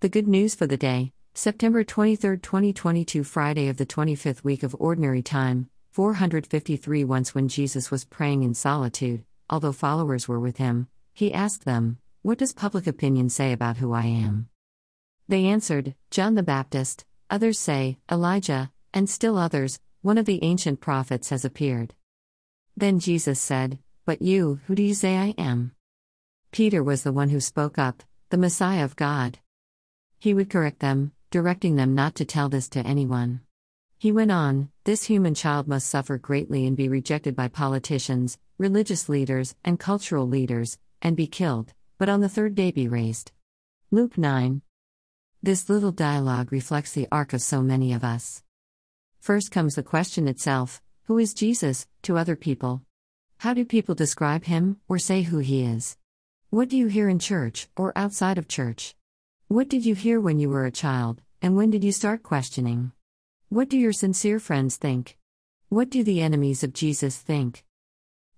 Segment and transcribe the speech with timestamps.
[0.00, 4.76] The good news for the day, September 23, 2022, Friday of the 25th week of
[4.78, 7.02] Ordinary Time, 453.
[7.02, 11.98] Once when Jesus was praying in solitude, although followers were with him, he asked them,
[12.22, 14.48] What does public opinion say about who I am?
[15.26, 20.78] They answered, John the Baptist, others say, Elijah, and still others, one of the ancient
[20.78, 21.92] prophets has appeared.
[22.76, 25.72] Then Jesus said, But you, who do you say I am?
[26.52, 29.40] Peter was the one who spoke up, the Messiah of God.
[30.20, 33.40] He would correct them, directing them not to tell this to anyone.
[33.98, 39.08] He went on This human child must suffer greatly and be rejected by politicians, religious
[39.08, 43.32] leaders, and cultural leaders, and be killed, but on the third day be raised.
[43.90, 44.62] Luke 9.
[45.42, 48.42] This little dialogue reflects the arc of so many of us.
[49.20, 52.82] First comes the question itself Who is Jesus to other people?
[53.38, 55.96] How do people describe him or say who he is?
[56.50, 58.96] What do you hear in church or outside of church?
[59.50, 62.92] What did you hear when you were a child, and when did you start questioning?
[63.48, 65.16] What do your sincere friends think?
[65.70, 67.64] What do the enemies of Jesus think?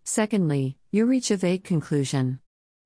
[0.04, 2.38] Secondly, you reach a vague conclusion.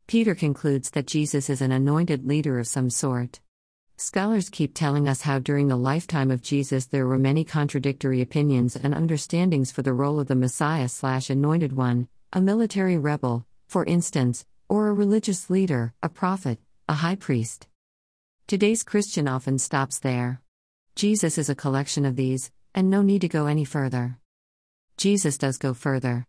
[0.06, 3.40] Peter concludes that Jesus is an anointed leader of some sort.
[3.98, 8.74] Scholars keep telling us how during the lifetime of Jesus there were many contradictory opinions
[8.74, 13.84] and understandings for the role of the Messiah slash anointed one, a military rebel, for
[13.84, 17.66] instance, or a religious leader, a prophet, a high priest.
[18.46, 20.42] Today's Christian often stops there.
[20.94, 24.18] Jesus is a collection of these, and no need to go any further.
[24.98, 26.26] Jesus does go further.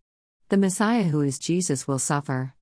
[0.47, 2.53] The Messiah who is Jesus will suffer.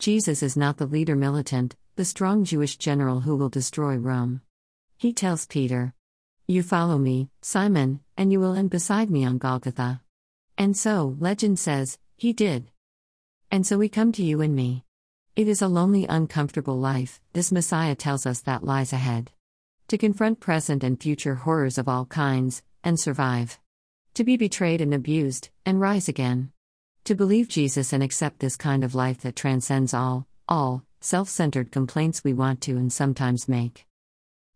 [0.00, 4.40] Jesus is not the leader militant, the strong Jewish general who will destroy Rome.
[4.96, 5.94] He tells Peter,
[6.48, 10.00] You follow me, Simon, and you will end beside me on Golgotha.
[10.58, 12.70] And so, legend says, he did.
[13.50, 14.85] And so we come to you and me.
[15.36, 19.32] It is a lonely, uncomfortable life, this Messiah tells us that lies ahead.
[19.88, 23.58] To confront present and future horrors of all kinds, and survive.
[24.14, 26.52] To be betrayed and abused, and rise again.
[27.04, 31.70] To believe Jesus and accept this kind of life that transcends all, all, self centered
[31.70, 33.84] complaints we want to and sometimes make.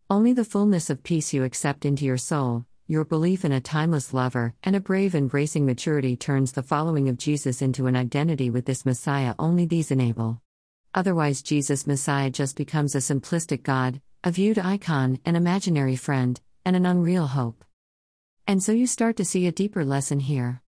[0.09, 4.15] Only the fullness of peace you accept into your soul, your belief in a timeless
[4.15, 8.65] lover, and a brave embracing maturity turns the following of Jesus into an identity with
[8.65, 10.41] this Messiah only these enable.
[10.93, 16.75] Otherwise, Jesus Messiah just becomes a simplistic God, a viewed icon, an imaginary friend, and
[16.75, 17.63] an unreal hope.
[18.45, 20.61] And so you start to see a deeper lesson here.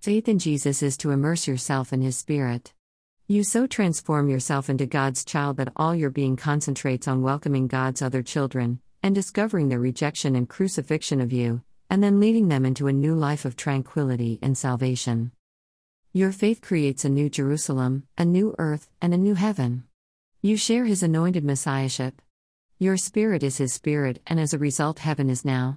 [0.00, 2.72] Faith in Jesus is to immerse yourself in His Spirit.
[3.28, 8.02] You so transform yourself into God's child that all your being concentrates on welcoming God's
[8.02, 12.88] other children, and discovering their rejection and crucifixion of you, and then leading them into
[12.88, 15.30] a new life of tranquility and salvation.
[16.14, 19.84] Your faith creates a new Jerusalem, a new earth, and a new heaven.
[20.40, 22.22] You share his anointed messiahship.
[22.78, 25.76] Your spirit is his spirit, and as a result, heaven is now.